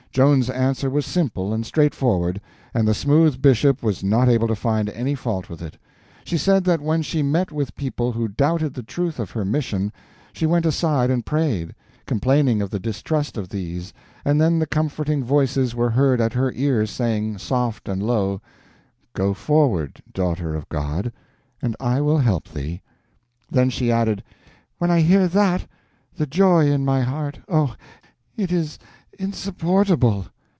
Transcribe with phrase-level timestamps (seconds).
[0.13, 2.41] Joan's answer was simple and straightforward,
[2.73, 5.77] and the smooth Bishop was not able to find any fault with it.
[6.25, 9.93] She said that when she met with people who doubted the truth of her mission
[10.33, 11.73] she went aside and prayed,
[12.05, 13.93] complaining of the distrust of these,
[14.25, 18.41] and then the comforting Voices were heard at her ear saying, soft and low,
[19.13, 21.13] "Go forward, Daughter of God,
[21.61, 22.81] and I will help thee."
[23.49, 24.23] Then she added,
[24.77, 25.65] "When I hear that,
[26.13, 27.77] the joy in my heart, oh,
[28.35, 28.77] it is
[29.19, 30.25] insupportable!"